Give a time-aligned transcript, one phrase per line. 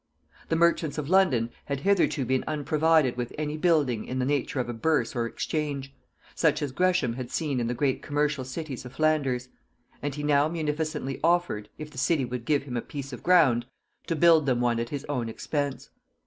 [0.49, 4.67] The merchants of London had hitherto been unprovided with any building in the nature of
[4.67, 5.93] a burse or exchange,
[6.33, 9.49] such as Gresham had seen in the great commercial cities of Flanders;
[10.01, 13.67] and he now munificently offered, if the city would give him a piece of ground,
[14.07, 15.91] to build them one at his own expense.